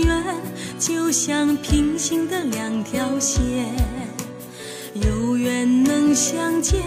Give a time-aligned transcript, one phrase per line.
[0.00, 0.24] 缘
[0.78, 3.40] 就像平行的两条线，
[4.94, 6.82] 有缘能相见，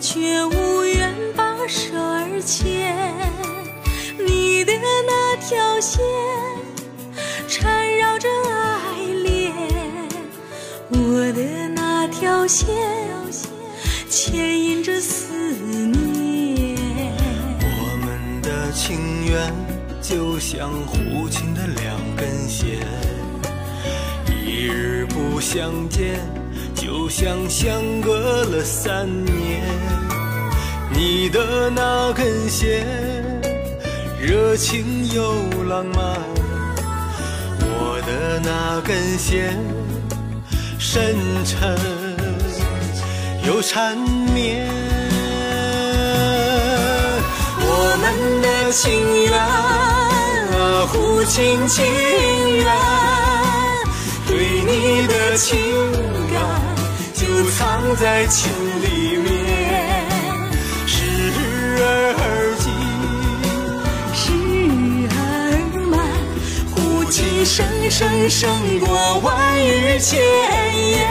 [0.00, 2.96] 却无缘把手儿牵。
[4.18, 4.72] 你的
[5.06, 6.02] 那条线
[7.48, 9.52] 缠绕着爱恋，
[10.90, 12.68] 我的那条线
[14.08, 15.32] 牵引着思
[15.86, 16.76] 念。
[17.62, 19.52] 我们的情缘
[20.02, 21.98] 就像互情的两
[25.52, 26.20] 相见，
[26.76, 29.60] 就像相隔了三年。
[30.92, 32.86] 你的那根线，
[34.20, 35.34] 热情又
[35.68, 36.14] 浪漫；
[37.58, 39.58] 我的那根线，
[40.78, 41.76] 深沉
[43.44, 43.98] 又缠
[44.32, 44.68] 绵。
[47.58, 49.32] 我们的情缘
[50.60, 51.84] 啊，互情情
[52.56, 52.99] 缘。
[54.72, 55.58] 你的情
[56.32, 56.40] 感
[57.12, 59.28] 就藏在情里面，
[60.86, 61.02] 时
[61.80, 62.70] 而急，
[64.14, 64.30] 时
[65.10, 65.18] 而
[65.90, 65.98] 慢，
[66.70, 68.48] 呼气声声胜
[68.78, 71.10] 过万语千言。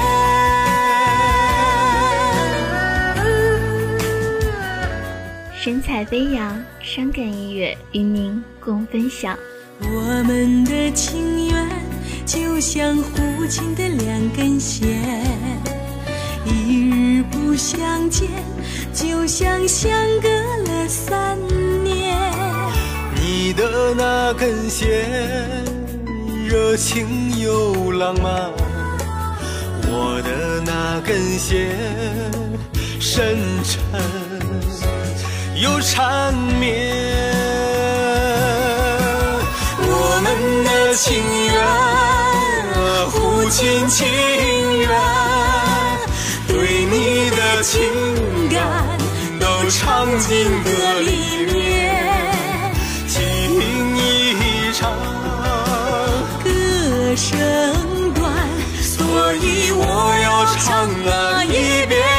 [5.54, 9.38] 神采飞扬，伤感音乐与您共分享
[9.82, 11.29] 我们的情。
[12.60, 14.90] 像互情的两根线，
[16.46, 18.28] 一日不相见，
[18.94, 21.38] 就像相隔了三
[21.84, 22.20] 年。
[23.16, 25.08] 你的那根线，
[26.46, 27.08] 热情
[27.40, 28.52] 又浪漫；
[29.88, 31.70] 我的那根线，
[33.00, 33.80] 深沉
[35.56, 37.34] 又缠绵。
[39.82, 41.29] 我们的情。
[43.50, 44.08] 心情
[44.80, 44.90] 愿，
[46.48, 47.82] 对你的情
[48.50, 48.98] 感
[49.40, 50.70] 都唱进歌
[51.02, 52.72] 里面，
[53.08, 53.20] 情
[53.98, 54.94] 一场，
[56.44, 56.50] 歌
[57.16, 58.32] 声短，
[58.82, 59.82] 所以我
[60.24, 60.88] 要唱
[61.48, 62.19] 一遍。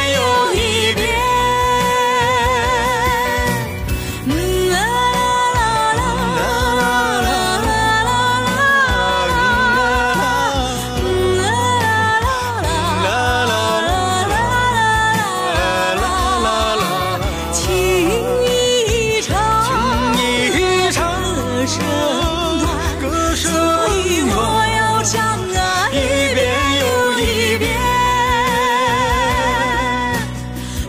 [25.02, 25.20] 唱
[25.54, 25.94] 啊，一
[26.34, 26.38] 遍
[26.80, 26.84] 又
[27.20, 27.70] 一遍。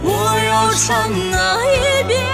[0.04, 0.10] 我
[0.48, 0.92] 要唱
[1.32, 2.31] 啊，一遍。